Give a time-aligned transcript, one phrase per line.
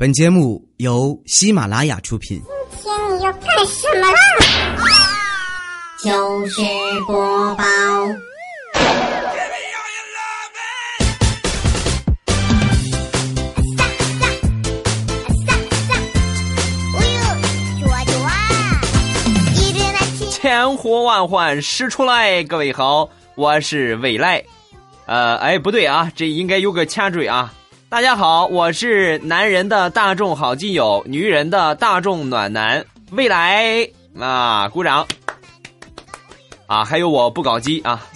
[0.00, 2.40] 本节目由喜马拉雅出品。
[2.82, 4.18] 今天你要干什么啦？
[6.02, 6.62] 就是
[7.06, 7.64] 播报。
[20.30, 24.42] 千呼万唤始出来，各位好，我是未来。
[25.04, 27.52] 呃，哎，不对啊，这应该有个前缀啊。
[27.90, 33.84] 大家好，我是男人的大众好基友，女人的大众暖男未来
[34.16, 35.04] 啊，鼓掌。
[36.68, 38.06] 啊，还有我不搞基啊。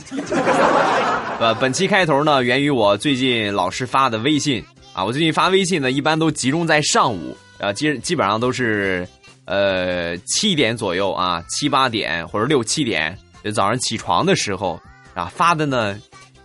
[1.40, 5.04] 呃，本期开头呢，源于我最近老是发的微信啊。
[5.04, 9.06] 我最近发微信呢，一般都集中在上午，啊，基基本上都是。
[9.46, 13.14] 呃，七点左右啊，七八点或者六七点，
[13.54, 14.80] 早上起床的时候
[15.12, 16.00] 啊，发的呢，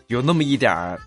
[0.07, 0.99] 有那么一点儿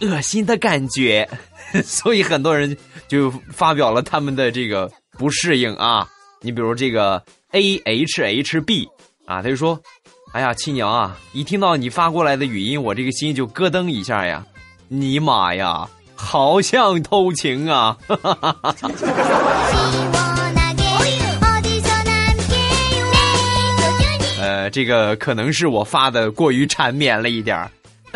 [0.00, 1.28] 恶心的感觉，
[1.84, 2.76] 所以很多人
[3.08, 6.06] 就发表了他们的这个不适应啊。
[6.42, 7.22] 你比如这个
[7.52, 8.86] A H H B
[9.24, 9.80] 啊，他就说
[10.32, 14.44] ：“哎呀，亲娘啊，一听到你发过来的语音，我这个心就咯噔一下呀，
[14.88, 17.96] 尼玛呀，好像偷情啊！”
[24.38, 27.68] 呃，这个可能是我发的过于缠绵了一点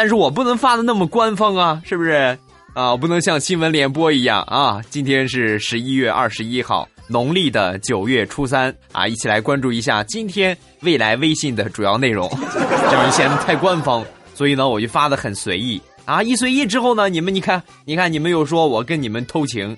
[0.03, 2.34] 但是我不能发的那么官方啊，是不是？
[2.73, 4.81] 啊，我不能像新闻联播一样啊。
[4.89, 12.27] 今天是十一月二十一号，农历的九月初三啊，一起来关注一下今天未来微信的主要内容。
[12.89, 16.23] 这样显得太官方，所以呢，我就发的很随意啊。
[16.23, 19.77] 一随意之后呢，你们你看，你看你们又说我跟你们偷情，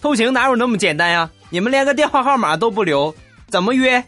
[0.00, 1.28] 偷情哪有那么简单呀？
[1.50, 3.14] 你们连个电话号码都不留，
[3.50, 4.02] 怎么约？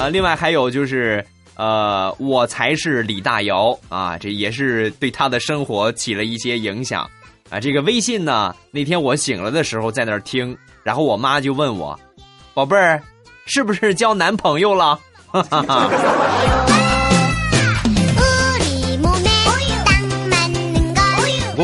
[0.00, 1.22] 啊，另外还有就是，
[1.56, 7.06] 呃，我才是李大姚啊，这也是对他的生活起了一些影响
[7.50, 7.60] 啊。
[7.60, 12.00] 这个微信呢，那天我醒了的时候在那儿听，然后我妈就问我，
[12.54, 13.02] 宝贝儿，
[13.44, 14.98] 是不是交男朋友了？
[15.26, 16.69] 哈哈哈。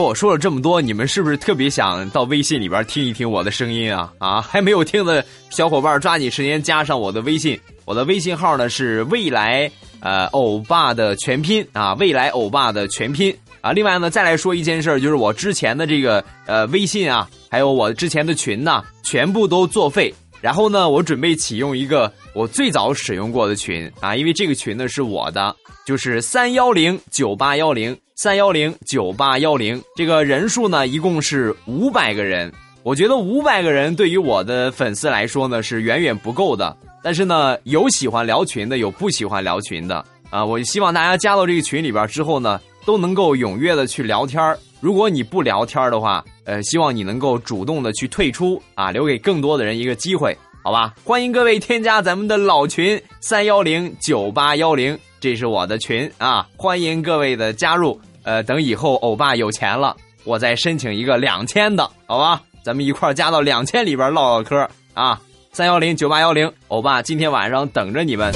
[0.02, 4.12] 过我说了这么多，你们是不是特别想到微信里边听一听我的声音啊？
[4.18, 9.70] 啊，还没有听的小伙伴抓紧时间加上我的微信，我的微信号呢是未来
[10.00, 13.72] 呃欧巴的全拼啊，未来欧巴的全拼啊。
[13.72, 20.14] 另外呢，再来说一件事，就是我之前的这个呃微信啊，还有我之前的群呢，全部都作废。
[20.46, 25.52] 然后呢，我准备启用一个我最早使用过的群啊，因为这个群呢是我的，
[25.84, 27.98] 就是三幺零九八幺零。
[28.14, 32.50] 三幺零九八幺零，这个人数呢，一共是五百个人。
[32.84, 36.76] 我觉得五百个人对于我的粉丝来说呢，是远远不够的。
[37.02, 40.44] 但是呢，有喜欢聊群的，有不喜欢聊群的啊。
[40.44, 50.94] 我希望大家加到这个群里边之后呢，都能够踊跃的去聊天如果你不聊天的话，呃，希望你能够主动的去退出啊，留给更多的人一个机会，好吧？
[51.04, 54.98] 欢迎各位添加咱们的老群三幺零九八幺零。
[55.20, 58.00] 这是我的群啊，欢迎各位的加入。
[58.22, 62.40] 呃，等以后欧巴有钱了，我再申请一个两千的，好吧？
[62.62, 65.20] 咱们一块加到两千里边唠唠嗑啊。
[65.52, 68.32] 三幺零九八幺零，欧巴今天晚上等着你们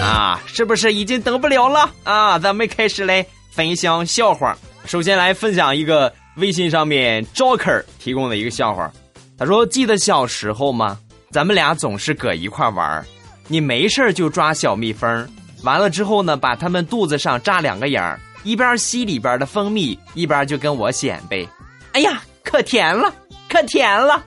[0.00, 0.40] 啊！
[0.46, 2.38] 是不是已经等不了了啊？
[2.38, 4.56] 咱们开始来分享笑话。
[4.86, 8.92] 首先来分享一个微信上面 Joker 提供的一个笑话。
[9.36, 10.98] 他说：“记得小时候吗？
[11.30, 13.04] 咱们俩总是搁一块玩
[13.48, 15.28] 你没事就抓小蜜蜂，
[15.64, 21.44] 完了之后呢，把它们肚子上扎两个眼儿，一边吸里边的蜂蜜，一边就跟我显摆。
[21.92, 23.12] 哎呀，可甜了，
[23.48, 24.24] 可甜了！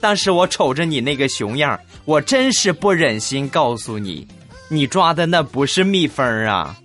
[0.00, 4.26] 当时我瞅着你那个熊样，我真是不忍心告诉你，
[4.68, 6.76] 你抓的那不是蜜蜂啊，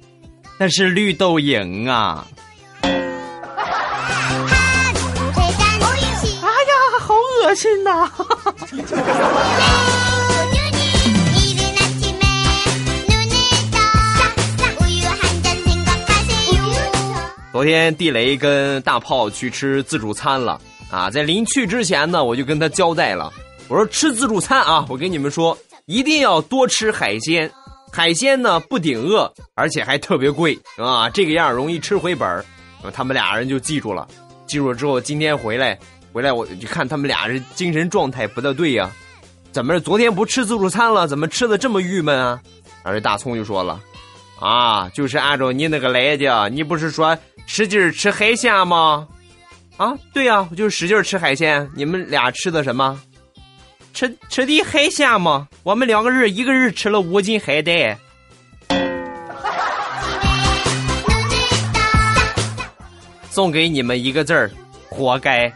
[0.58, 2.26] 那是绿豆蝇啊！
[7.50, 8.08] 恶心呐！
[17.52, 20.62] 昨天地雷跟大炮去吃自助餐了。
[20.92, 23.34] 啊，在临去之前呢，我就跟他交代了，
[23.68, 25.58] 我说吃自助餐啊，我跟你们说，
[25.88, 27.52] 一定要多吃海鲜，
[27.92, 30.60] 海鲜呢不顶饿，而且还特别贵。
[30.78, 32.46] 啊，这个样容易吃回本儿。
[32.94, 34.08] 他们俩人就记住了，
[34.46, 35.78] 记住了之后，今天回来
[36.12, 38.90] 回来我就看他们俩人精神状态不大对呀，
[39.52, 42.40] 怎么昨天不吃自助餐了，怎么吃的这么郁闷啊？
[42.84, 43.80] 而这大葱就说了，
[44.40, 47.18] 啊，就是按照你那个来的，你不是说。
[47.52, 49.08] 使劲吃海鲜吗？
[49.78, 51.68] 啊，对呀，我就使劲吃海鲜。
[51.76, 53.02] 你们俩吃的什么？
[53.92, 55.48] 吃吃的海鲜吗？
[55.64, 57.98] 我们两个人一个人吃了五斤海带。
[63.32, 64.52] 送给你们一个字儿：
[64.90, 65.52] 活该。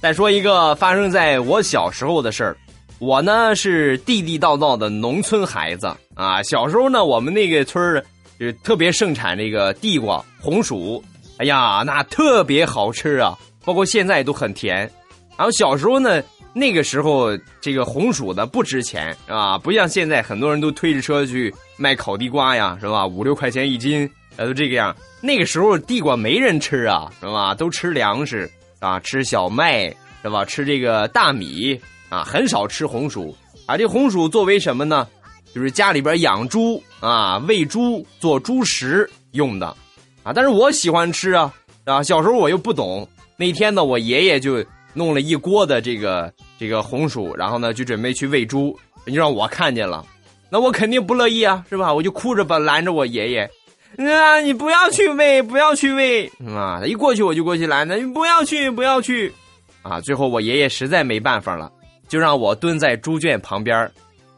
[0.00, 2.56] 再说一个发生在我小时候的事儿，
[2.98, 6.42] 我呢是地地道道的农村孩子啊。
[6.42, 8.04] 小时候呢，我们那个村儿
[8.38, 11.02] 就特别盛产这个地瓜、红薯，
[11.38, 14.88] 哎呀，那特别好吃啊，包括现在都很甜。
[15.36, 16.22] 然后小时候呢，
[16.54, 23.06] 那个时候这个红薯的不值钱啊，不像现在很多人都推着车去卖烤地瓜呀，是吧？
[23.06, 24.94] 五六块钱一斤，呃，都这个样。
[25.20, 27.54] 那个时候地瓜没人吃啊，是吧？
[27.54, 28.50] 都吃粮食。
[28.80, 29.88] 啊，吃小麦
[30.22, 30.44] 是吧？
[30.44, 31.80] 吃这个大米
[32.10, 33.34] 啊，很少吃红薯
[33.64, 33.78] 啊。
[33.78, 35.08] 这红薯作为什么呢？
[35.54, 39.74] 就是家里边养猪啊，喂猪做猪食用的
[40.22, 40.34] 啊。
[40.34, 41.50] 但是我喜欢吃啊
[41.86, 42.02] 啊！
[42.02, 43.08] 小时候我又不懂。
[43.38, 44.62] 那天呢，我爷爷就
[44.92, 50.04] 弄了一锅的这个这个红薯，然后呢就准备去喂猪，就让我看见了，
[50.50, 51.92] 那我肯定不乐意啊，是吧？
[51.92, 53.50] 我就哭着把拦着我爷爷。
[53.96, 54.40] 啊！
[54.40, 56.82] 你不要去喂，不要去喂啊！
[56.84, 59.32] 一过去我就过去拦着，你不要去，不要去，
[59.82, 60.00] 啊！
[60.00, 61.70] 最后我爷爷实在没办法了，
[62.08, 63.88] 就让我蹲在猪圈旁边，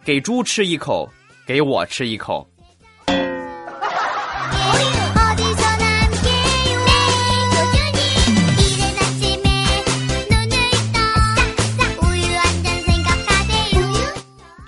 [0.05, 1.09] 给猪吃一口，
[1.47, 2.47] 给我吃一口。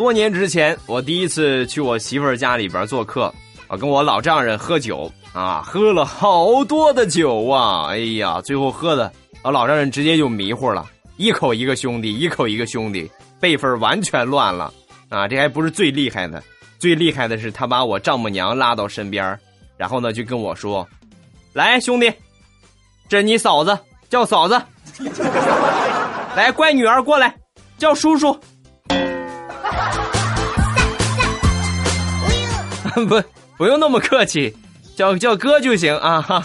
[0.09, 3.31] 多年之前，我第一次去我媳妇儿家里边做客。
[3.69, 7.89] 我跟我老丈人喝酒啊，喝了好多的酒啊！
[7.91, 9.13] 哎呀，最后喝的
[9.43, 10.87] 我老丈人直接就迷糊了，
[11.19, 13.07] 一口一个兄弟，一口一个兄弟，
[13.39, 14.73] 辈分完全乱了
[15.11, 15.29] 啊！
[15.29, 16.43] 这还不是最厉害的，
[16.79, 19.39] 最厉害的是他把我丈母娘拉到身边，
[19.77, 20.89] 然后呢就跟我说
[21.53, 22.11] ：“来，兄弟，
[23.11, 23.79] 这你嫂子
[24.09, 24.59] 叫嫂子，
[26.35, 27.35] 来，乖女儿过来
[27.77, 28.35] 叫叔叔，
[33.06, 33.23] 不。”
[33.59, 34.55] 不用那么客气，
[34.94, 36.44] 叫叫哥就行啊哈。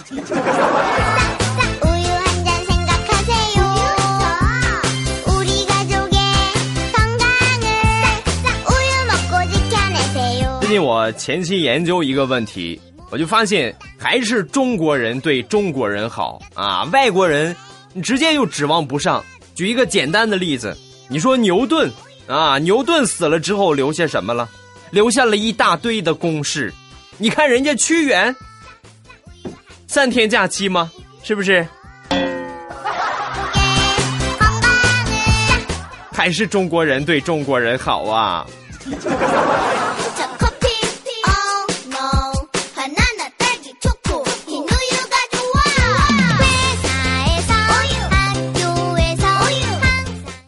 [10.59, 12.81] 最近我前期研究一个问题，
[13.11, 17.55] 我就发现还是中国人对中国人好啊，外国人
[17.93, 19.23] 你直接又指望不上。
[19.53, 20.75] 举一个简单的例子，
[21.07, 21.91] 你说牛顿
[22.27, 24.47] 啊，牛顿死了之后留下什么了？
[24.91, 26.73] 留下了一大堆的公式。
[27.17, 28.33] 你看人家屈原，
[29.87, 30.89] 三天假期吗？
[31.23, 31.67] 是不是？
[36.11, 38.45] 还是中国人对中国人好啊？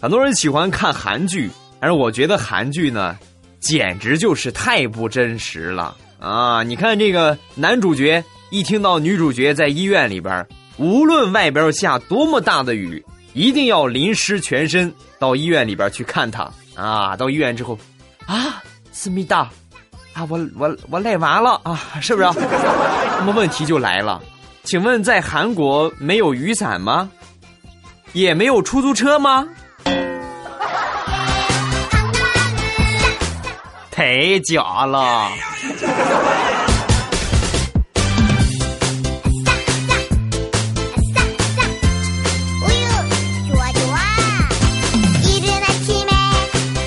[0.01, 1.49] 很多人喜欢看韩剧，
[1.85, 3.15] 而我觉得韩剧呢，
[3.59, 5.95] 简直就是太不真实了。
[6.19, 6.63] 啊！
[6.63, 10.43] 你看这个男主角一听到女主角在医院里边，
[10.77, 17.15] 无论外边下多么大的雨，一定要淋湿全身到医院里边去看她啊！
[17.15, 17.77] 到医院之后，
[18.25, 19.47] 啊，思密达，
[20.13, 22.27] 啊，我我我累完了啊，是不是？
[23.19, 24.19] 那么问题就来了，
[24.63, 27.07] 请问在韩国没有雨伞吗？
[28.13, 29.47] 也没有出租车吗？
[34.05, 35.31] 太假了！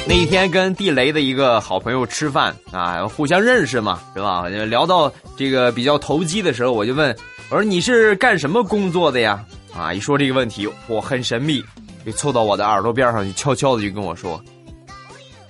[0.06, 4.46] 那一天跟地雷的一个好朋友吃饭啊，互相认识嘛，是吧？
[4.46, 7.12] 聊到这个比较投机的时候，我就问
[7.50, 9.44] 我说：“你是干什么工作的呀？”
[9.76, 11.64] 啊，一说这个问题，我很神秘，
[12.06, 14.40] 就凑到我的耳朵边上，就悄悄的就跟我说：“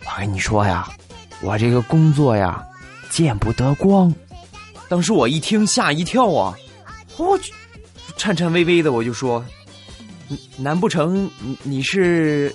[0.07, 0.89] 我跟你说呀，
[1.43, 2.65] 我这个工作呀。”
[3.11, 4.15] 见不得光，
[4.87, 6.55] 当时我一听吓一跳啊！
[7.17, 7.55] 我去，
[8.19, 9.43] 颤颤巍巍的我就说
[10.59, 12.55] ：“难不成你你是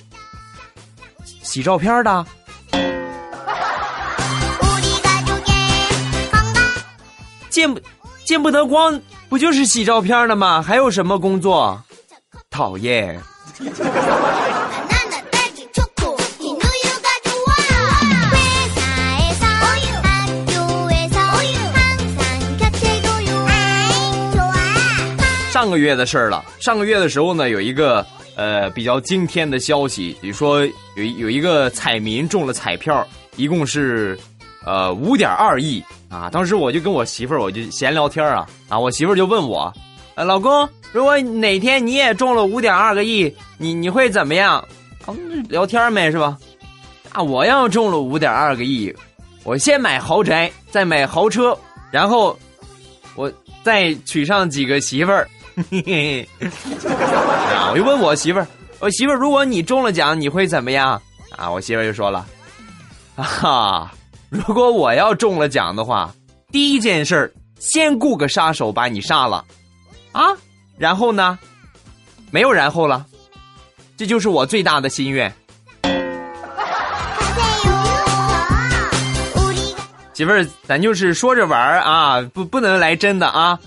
[1.42, 2.24] 洗照片的？”
[7.50, 7.82] 见不
[8.26, 10.62] 见不得光，不就是洗照片的吗？
[10.62, 11.84] 还有什么工作？
[12.52, 13.20] 讨厌。
[25.64, 26.44] 上个月的事了。
[26.60, 28.06] 上个月的时候呢，有一个
[28.36, 30.66] 呃比较惊天的消息，比如说
[30.98, 34.20] 有有一个彩民中了彩票，一共是
[34.66, 36.30] 呃五点二亿啊。
[36.30, 39.74] 当时我就跟我媳妇儿我就闲聊天啊啊，我媳妇儿就问我，
[40.16, 44.62] 呃老公，如果哪天你也中了五点二个亿，你你会怎么样？
[45.48, 46.38] 聊天没是吧？
[47.14, 48.94] 啊，我要中了五点二个亿，
[49.46, 51.58] 我先买豪宅，再买豪车，
[51.90, 52.38] 然后
[53.16, 53.32] 我
[53.64, 55.26] 再娶上几个媳妇儿。
[57.54, 58.48] 啊，我就问我媳妇儿，
[58.80, 61.02] 我媳妇儿，如果你中了奖，你会怎么样？
[61.36, 62.26] 啊，我媳妇儿就说了，
[63.16, 63.92] 啊，
[64.30, 66.14] 如果我要中了奖的话，
[66.52, 69.44] 第一件事儿，先雇个杀手把你杀了，
[70.12, 70.24] 啊，
[70.78, 71.38] 然后呢，
[72.32, 73.06] 没有然后了，
[73.98, 75.34] 这就是我最大的心愿。
[80.14, 83.60] 媳妇儿，咱就是说着玩儿啊，不不能来真的啊。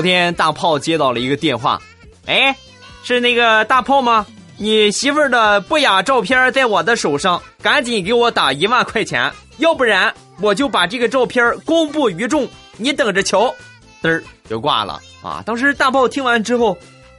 [0.00, 1.78] 昨天大炮接到了一个电话，
[2.24, 2.56] 哎，
[3.02, 4.26] 是那个大炮吗？
[4.56, 13.54] 你媳妇儿的不雅照片在我的手上，赶紧给我打一万块钱，要不然我就把这个照片公布于众，你等着瞧。
[14.02, 15.42] 嘚儿就挂了啊！
[15.44, 16.74] 当时大炮听完之后，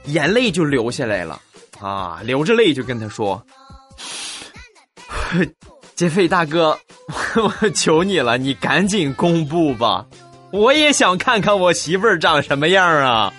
[0.06, 1.40] 眼泪就流下来了
[1.80, 3.40] 啊，流着泪就跟他说
[5.94, 6.76] ：“劫匪大哥，
[7.62, 10.04] 我求你了，你赶紧公布吧。”
[10.52, 13.34] 我也想看看我媳妇儿长什么样啊！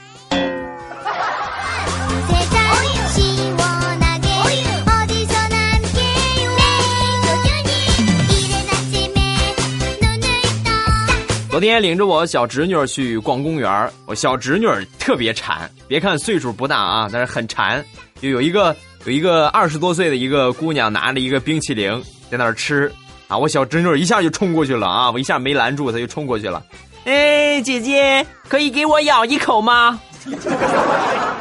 [11.51, 14.67] 昨天领着我小侄女去逛公园我小侄女
[14.99, 17.85] 特别馋，别看岁数不大啊，但是很馋。
[18.23, 22.91] 就有一个有一个二十多岁的一个姑娘拿着一个冰淇淋在那儿吃
[23.29, 26.63] 啊，我小侄女一下就冲过去了啊，我一下没拦住，她就冲过去了。
[27.05, 30.01] 哎，姐姐，可以给我咬一口吗？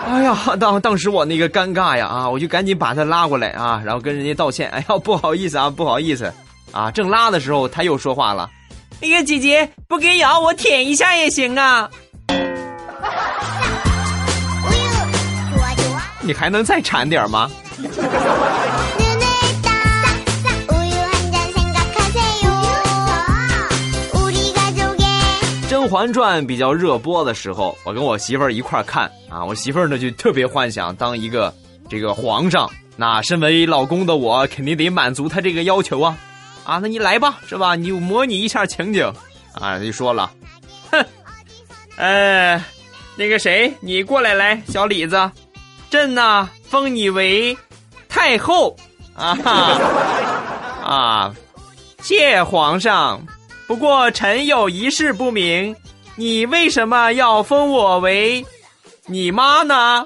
[0.07, 4.67] 哎呀，当当时我那个尴尬呀啊，我就赶紧把他拉过来啊，然后跟人家道歉。
[4.69, 6.33] 哎呀，不好意思啊，不好意思
[6.71, 6.89] 啊。
[6.89, 8.49] 正拉的时候，他又说话了。
[8.99, 11.89] 那个姐姐不给咬，我舔一下也行啊。
[16.21, 17.49] 你还能再馋点吗？
[25.81, 29.43] 《甄嬛传》比较热播的时候，我跟我媳妇儿一块儿看啊。
[29.43, 31.51] 我媳妇儿呢就特别幻想当一个
[31.89, 36.15] 这个皇上，那身为老公的我肯定得满足她这个要求啊
[36.65, 36.77] 啊！
[36.77, 37.73] 那你来吧，是吧？
[37.73, 39.11] 你模拟一下情景
[39.55, 39.79] 啊。
[39.79, 40.31] 就说了，
[40.91, 41.03] 哼，
[41.97, 42.63] 呃，
[43.15, 45.31] 那个谁，你过来来，小李子，
[45.89, 47.57] 朕呢封你为
[48.07, 48.77] 太后
[49.15, 49.35] 啊
[50.85, 51.33] 啊！
[52.03, 53.19] 谢皇上。
[53.71, 55.73] 不过臣有一事不明，
[56.17, 58.45] 你为什么要封我为
[59.05, 60.05] 你妈呢？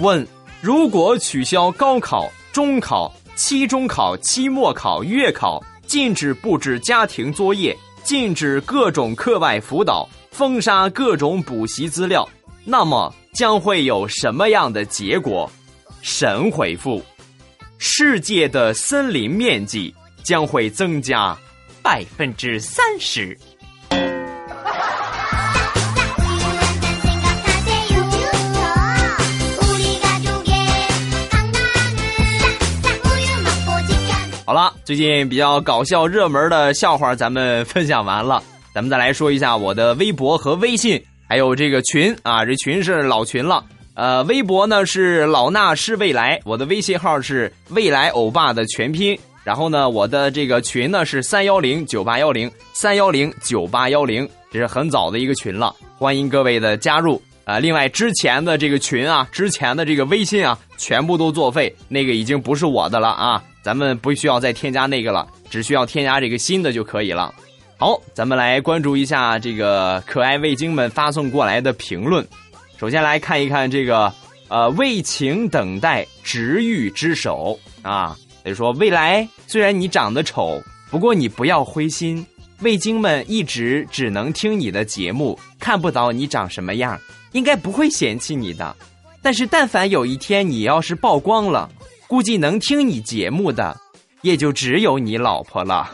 [0.00, 0.26] 问：
[0.62, 12.26] 如果取消高考、中考、期中考、期末考、月考，禁止布置家庭作业，禁止各种课外辅导，封杀各种补习资料，
[12.64, 13.14] 那么？
[13.36, 15.50] 将会有什么样的结果？
[16.00, 17.04] 神回复：
[17.76, 21.36] 世界的森林面积将会增加
[21.82, 23.36] 百分之三十。
[34.46, 41.04] 好了，最近比较搞笑热门的笑话咱们分享完了，咱们再来说一下我的微博和微信。
[41.28, 43.64] 还有这个群啊，这群是老群了。
[43.94, 49.18] 呃，微博呢是老衲是未来，我的微信号是未来欧巴的全拼。
[49.42, 57.58] 然后呢，我的这个群呢是三幺零九八幺零三幺零九八幺零，这是很早的一个群了，欢迎各位的加入啊。
[57.58, 67.32] 另外之前的这个群啊，之前的这个微信啊，全部都作废，那个已经不是我的了啊，咱们不需要再添加那个了，只需要添加这个新的就可以了。
[67.78, 72.26] 好，咱们来关注一下这个可爱味精们发送过来的评论。
[72.78, 74.10] 首先来看一看这个，
[74.48, 78.16] 呃，为情等待执玉之手啊。
[78.42, 80.58] 得说未来虽然你长得丑，
[80.90, 82.24] 不过你不要灰心。
[82.60, 86.98] 味精们一直只能听你的节目，看不到你长什么样，
[87.32, 88.74] 应该不会嫌弃你的。
[89.20, 91.68] 但是但凡有一天你要是曝光了，
[92.06, 93.76] 估计能听你节目的，
[94.22, 95.90] 也就只有你老婆了。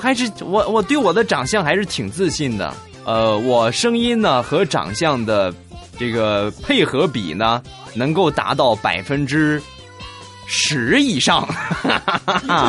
[0.00, 5.52] 还是我我对我的长相还是挺自信的，呃，我声音呢和长相的
[5.98, 7.62] 这个配合比呢，
[7.94, 9.62] 能够达到百分之
[10.46, 11.46] 十以上，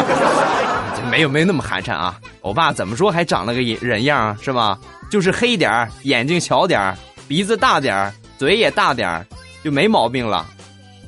[1.09, 2.19] 没有没有那么寒碜啊！
[2.41, 4.77] 欧巴怎么说还长了个人样啊，是吧？
[5.09, 6.97] 就是黑点儿，眼睛小点儿，
[7.27, 9.25] 鼻子大点儿，嘴也大点儿，
[9.63, 10.45] 就没毛病了。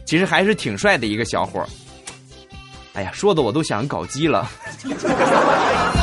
[0.05, 1.67] 其实还是挺帅的一个小伙儿。
[2.93, 4.49] 哎呀，说的我都想搞基了。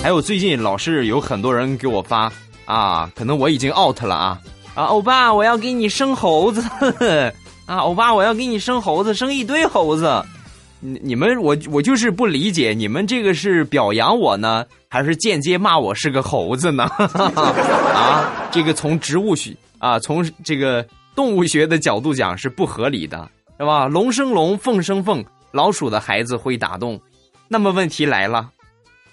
[0.00, 2.32] 还有最近老是有很多人给我发
[2.64, 4.40] 啊，可能我已经 out 了啊
[4.74, 6.62] 啊，欧巴我要给你生猴子
[7.66, 10.24] 啊，欧巴我要给你生猴子，生一堆猴子。
[10.80, 16.84] 你你们我我就是不理解，你们这个是表扬我呢，还是间接骂我是个猴子呢？
[17.92, 20.86] 啊，这个从植物学啊，从这个
[21.16, 23.28] 动物学的角度讲是不合理的，
[23.58, 23.88] 是吧？
[23.88, 26.98] 龙生龙，凤生凤，老鼠的孩子会打洞。
[27.48, 28.48] 那么问题来了。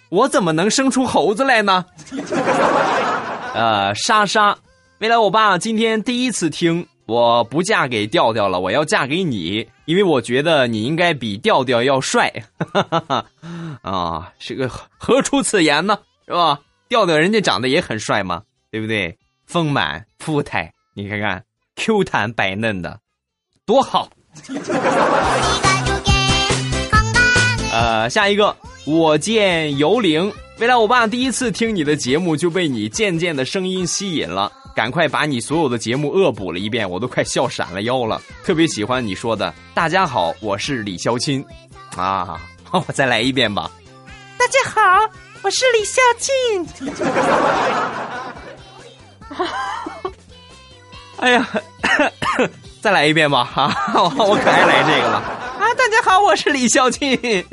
[0.10, 1.86] 我怎么能生出猴子来呢？
[3.54, 4.58] 呃，莎莎，
[5.00, 12.32] 未来我爸今天第一次听，我不嫁给调调了，我要嫁给你，因为我觉得你应该比调调要帅。
[13.82, 15.98] 啊，这个何出此言呢？
[16.28, 16.60] 是吧？
[16.90, 19.18] 调调人家长得也很帅嘛，对不对？
[19.46, 21.44] 丰满富态，你看看
[21.76, 23.00] Q 弹白嫩的，
[23.66, 24.10] 多好。
[27.72, 28.56] 呃，下一个。
[28.86, 38.22] 我见犹灵，未来我爸第一次听你的节目就被你渐渐的声音吸引了，赶快把你所有的节目恶补了一遍，我都快笑闪了腰了。
[38.44, 41.44] 特别喜欢你说的“大家好，我是李孝钦”，
[41.98, 42.40] 啊，
[42.72, 43.72] 我再来一遍吧。
[44.38, 44.82] 大家好，
[45.42, 46.34] 我是李孝钦。
[51.18, 51.50] 哎呀，
[52.82, 55.18] 再来一遍吧，哈， 我可爱来这个了。
[55.18, 57.44] 啊，大家好，我是李孝钦。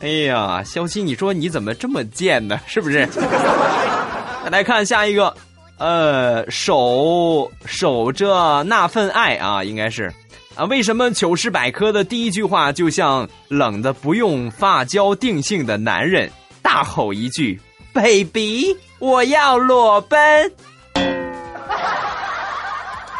[0.00, 2.60] 哎呀，肖七，你说你怎么这么贱呢？
[2.66, 3.08] 是不是？
[4.50, 5.34] 来看下一个，
[5.78, 10.12] 呃，守守着那份爱啊，应该是
[10.54, 10.64] 啊。
[10.66, 16.30] 为什么糗事百科的第一句话就像冷的不用发胶定性的男人
[16.62, 17.60] 大吼一句
[17.92, 20.52] ：“baby，我要裸奔。”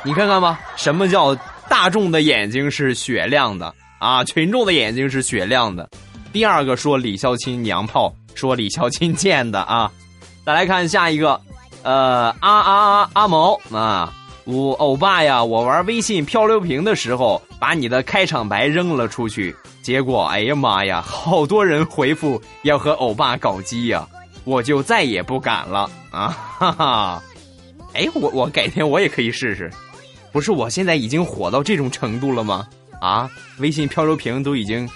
[0.05, 1.35] 你看看吧，什么叫
[1.69, 4.23] 大众的眼睛是雪亮的啊？
[4.23, 5.89] 群众的眼睛是雪亮的。
[6.37, 9.91] 第二个说李孝钦娘炮，说李孝钦贱的啊！
[10.45, 11.41] 再来看下一个，
[11.83, 14.13] 呃，阿阿阿毛啊，
[14.45, 24.07] 我欧巴呀，我玩微信漂流瓶的时候，把你的开场白扔了出去，结果哎呀妈呀，好多人回复要和欧巴搞基呀，
[24.45, 26.29] 我就再也不敢了啊！
[26.59, 27.23] 哈哈，
[27.95, 29.73] 哎，我我改天我也可以试试，
[30.33, 32.67] 不是我现在已经火到这种程度了吗？
[33.01, 34.87] 啊，微信漂流瓶都已经。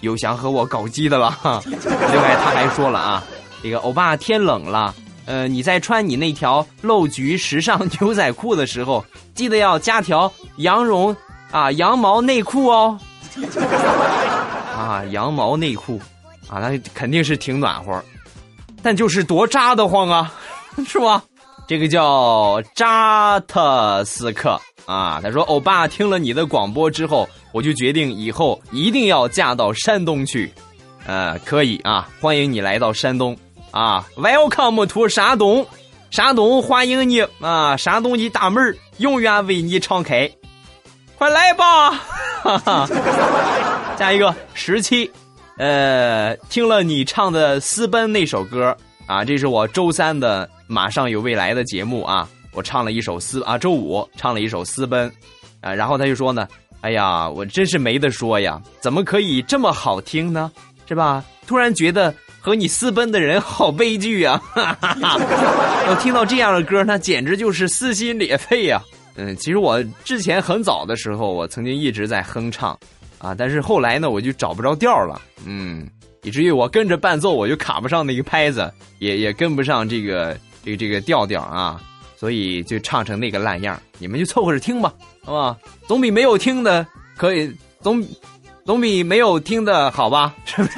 [0.00, 3.22] 有想和我搞基的了，另外他还说了啊，
[3.62, 4.94] 这个欧巴天冷了，
[5.26, 11.14] 呃，你在穿你那条露橘时尚牛仔裤的时候，记得要加条羊绒
[11.50, 12.98] 啊羊毛内裤哦，
[14.74, 16.00] 啊羊毛内裤，
[16.48, 18.02] 啊那肯定是挺暖和，
[18.82, 20.32] 但就是多扎得慌啊，
[20.86, 21.22] 是吧？
[21.68, 27.28] 这个叫扎特斯克啊，他说欧巴听了你的广播之后。
[27.52, 30.52] 我就决定以后一定要嫁到山东去，
[31.06, 33.36] 呃，可以啊，欢迎你来到山东。
[33.72, 35.64] 啊，Welcome to 山东，
[36.10, 37.20] 山东欢迎你。
[37.40, 40.28] 啊，山东的大门永远为你敞开，
[41.16, 41.90] 快来吧！
[42.42, 42.88] 哈哈，
[43.96, 45.08] 下一个十七，
[45.56, 55.08] 呃，听了你唱的私奔那首歌啊，这是我周三的马上有未来的节目啊，我唱了一首私啊，周五唱了一首私奔，
[55.60, 56.48] 啊，然后他就说呢。
[56.80, 58.60] 哎呀，我真是没得说呀！
[58.80, 60.50] 怎么可以这么好听呢？
[60.88, 61.24] 是吧？
[61.46, 64.40] 突然觉得和你私奔的人好悲剧啊！
[65.86, 68.82] 要听到这样的歌，那简直就是撕心裂肺呀！
[69.16, 72.78] 嗯，其实我之前很早的时候，我曾经一直在哼唱，
[73.18, 75.86] 啊，但是后来呢，我就找不着调了，嗯，
[76.22, 81.80] 以至于我跟着伴奏，我就卡不上那个拍子，也也跟不上这个这个这个调调啊。
[82.16, 84.92] 所以就唱成那个烂样你们就凑合着听吧，
[85.24, 85.56] 好吧？
[85.86, 88.02] 总比没有听的可以，总
[88.64, 90.34] 总比没有听的好吧？
[90.44, 90.76] 是不是？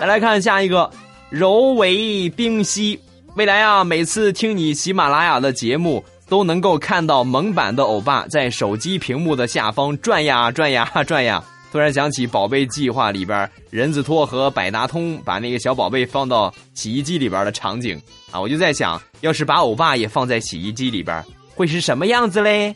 [0.00, 0.90] 再来看下一个，
[1.30, 2.98] 柔为冰溪。
[3.34, 11.42] 未来啊，每次听你喜马拉雅的节目，都能够看到萌版的欧巴在手机屏幕的下方转呀转呀转呀。
[11.72, 21.22] 突然想起《宝贝计划》里边人字拖和百达通把那个小宝贝放到洗衣机里边的场景啊，我就在想，要是把欧巴也放在洗衣机里边，
[21.54, 22.74] 会是什么样子嘞？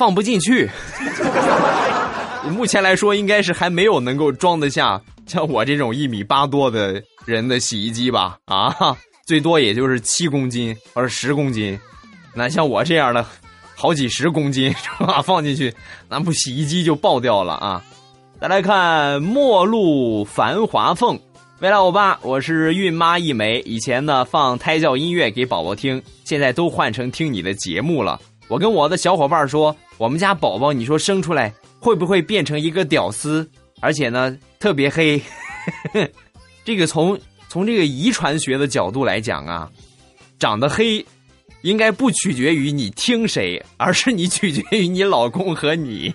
[0.00, 0.66] 放不进去。
[2.56, 8.38] 目前来说，应该是还没有能够装得下像我这种一米八多的人的洗衣机吧？
[8.46, 8.74] 啊，
[9.26, 11.78] 最多也就是七公斤或者十公斤，
[12.34, 13.22] 那像我这样的。
[13.76, 15.20] 好几十公斤 是吧？
[15.20, 15.70] 放进去，
[16.08, 17.82] 那不洗衣机就爆掉了啊！
[18.40, 21.20] 再来看陌路繁华凤，
[21.60, 28.18] 未来欧巴，我是孕妈一枚，以前呢放胎教音乐给宝宝听，现在都换成听你的节目了。
[28.50, 33.48] 我跟我的小伙伴说，我们家宝宝，你说生出来会不会变成一个屌丝？
[33.80, 35.22] 而且呢特别黑。
[36.64, 37.16] 这个从
[37.48, 39.70] 从这个遗传学的角度来讲啊，
[40.38, 41.04] 长得黑。
[41.62, 46.08] 应该不取决于你听谁，而是你取决于你老公和你，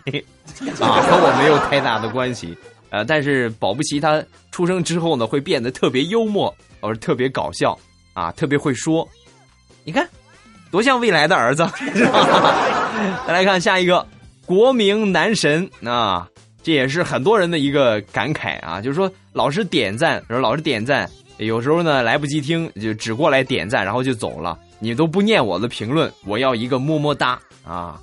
[0.80, 2.58] 啊，和我没有太大的关系。
[2.90, 7.78] 呃，但是保不齐他出生之后呢，会变得特别幽默，而特别搞笑，
[8.14, 9.08] 啊，特别会说。
[9.84, 10.10] 你看，
[10.72, 11.68] 多像未来的儿子，
[13.26, 14.06] 再来看下一个，
[14.46, 16.28] 国民男神啊，
[16.64, 24.58] 这也是很多人的一个感慨啊，就是说老是点赞，说老是点赞，有时候呢来不及听，就只过来点赞，然后就走了。
[24.80, 27.98] 你都不念我的评论，我要一个么么哒啊！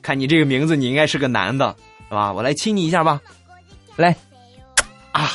[0.00, 1.74] 看你这个名字，你应该是个男的，
[2.08, 2.32] 是吧？
[2.32, 3.20] 我来亲你一下吧，
[3.96, 4.16] 来
[5.12, 5.30] 啊！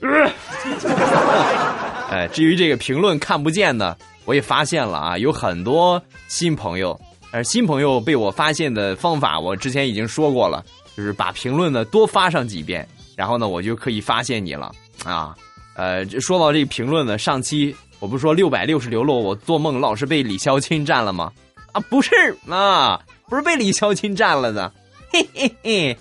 [2.10, 6.98] 哎，至于这个评论看不见的，我也发现了啊，有很多新朋友。
[7.30, 10.64] 而新朋友被我发现的方法，我之前已经说过了，
[10.96, 14.72] 就是把评论呢多发上几遍，然后呢，我就可以发现你了
[15.04, 15.34] 啊。
[15.74, 17.74] 呃，说到这个评论呢，上期。
[18.00, 21.32] 我不是说六百六十流落，我做梦老是被李潇钦占了吗？
[21.72, 22.10] 啊，不是
[22.50, 24.70] 啊，不是被李潇钦占了的，
[25.10, 25.98] 嘿嘿嘿，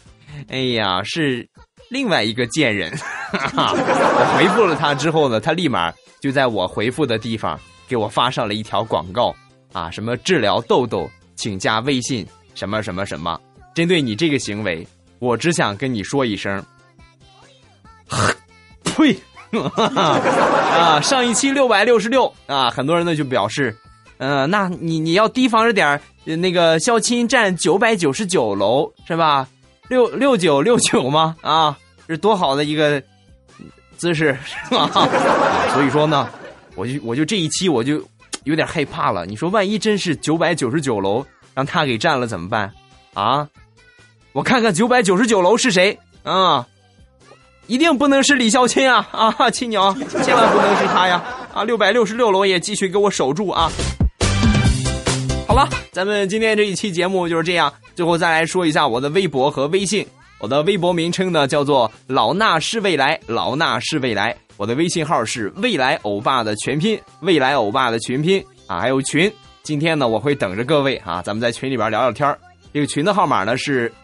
[0.50, 1.48] 哎呀，是
[1.90, 2.92] 另外一个贱人。
[3.32, 7.58] 哈哈我回复了他之后呢，他立马就在我回复的地方
[7.88, 9.36] 给我发上了一条广告
[9.72, 13.40] 啊，什么治疗痘痘，请加微信什么什么什么。
[13.76, 14.88] 针对你这个行为，
[15.20, 16.64] 我只想跟你说一声，
[18.84, 19.18] 呸。
[19.78, 23.78] 啊，上一期六百六十六啊，很多人呢就表示，
[24.18, 29.48] 嗯，那你你要提防着点儿，那个肖亲站九百九十九楼是吧？
[29.90, 31.36] 六六九六九吗？
[31.42, 33.00] 啊，是多好的一个
[33.96, 34.90] 姿势是吧？
[35.72, 36.28] 所以说呢，
[36.76, 38.02] 我就我就这一期我就
[38.44, 39.26] 有点害怕了。
[39.26, 42.72] 你说万一真是九百九十九楼让他给占了怎么办？
[43.14, 43.48] 啊，
[44.32, 46.68] 我看看九百九十九楼是谁啊？
[47.68, 51.24] 一定不能是李孝钦啊啊，亲娘，千万不能是他呀！
[51.54, 53.72] 啊，六百六十六楼也继续给我守住啊！
[55.48, 57.72] 好了，咱们今天这一期节目就是这样。
[57.96, 60.06] 最后再来说一下我的微博和微信，
[60.40, 64.36] 我的微博名称呢叫做老衲是未来，老衲是未来。
[64.58, 69.32] 我的微信号是未来欧巴的全拼，未来欧巴的全拼啊，还有群。
[69.64, 72.38] 今天呢，我会等着各位啊，咱们在群里边聊聊天
[72.74, 73.92] 这个群的号码呢是。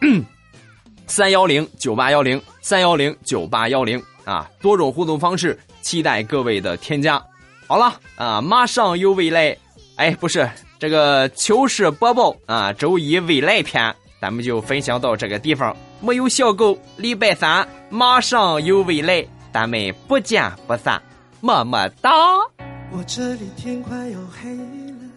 [1.06, 7.20] 三幺零九八幺零三幺零九八幺零啊，多种互动方式，期待各位的添加。
[7.66, 9.56] 好了啊，马上有未来，
[9.96, 15.76] 哎，不是这个糗事播报啊，周一未来篇，咱们就分享到这个地方。
[16.00, 21.02] 没有小狗，礼拜三马上有未来，咱们不见不散，
[21.40, 22.10] 么么哒。
[22.92, 25.10] 我这里天快要黑了，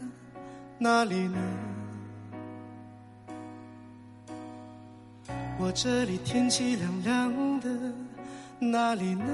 [0.78, 1.38] 哪里呢？
[5.60, 7.69] 我这里天气凉凉的，
[8.60, 9.26] 哪里呢？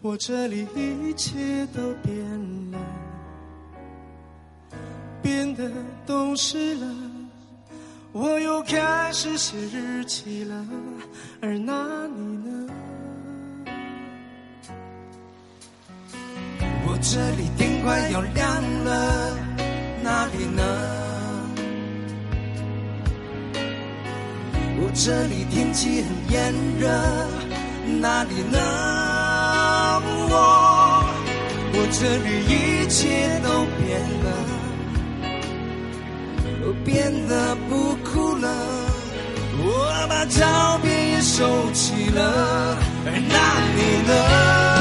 [0.00, 2.24] 我这里一切都变
[2.70, 2.78] 了，
[5.20, 5.70] 变得
[6.06, 7.09] 懂事了。
[8.12, 10.66] 我又开始写日记了，
[11.40, 12.66] 而那你呢？
[16.86, 19.36] 我这里天快要亮了，
[20.02, 20.62] 哪里呢？
[24.82, 26.88] 我这里天气很炎热，
[28.00, 28.58] 哪里呢？
[30.32, 30.34] 我
[31.74, 34.26] 我这里一切都变了，
[36.84, 38.48] 变得不哭了。
[39.62, 43.36] 我把照片也收起了，而那
[43.76, 43.78] 你
[44.08, 44.79] 呢？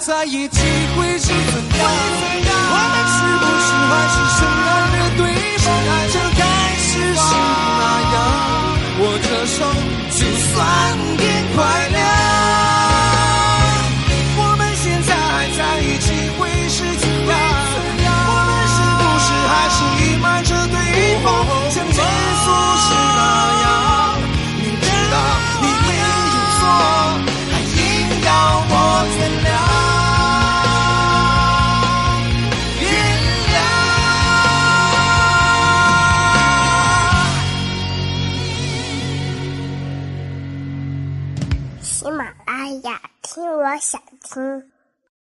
[0.00, 0.58] 在一起
[0.96, 1.34] 会是怎
[1.78, 1.84] 样？
[2.72, 5.20] 我们是不是还是深爱的对
[5.58, 5.68] 方？
[5.76, 6.42] 爱情开
[6.78, 7.20] 始是
[7.78, 7.82] 那
[8.14, 8.16] 样，
[8.98, 9.58] 握着手，
[10.16, 10.56] 就算
[11.18, 11.20] 天
[11.54, 11.58] 快。
[43.80, 44.69] 想听。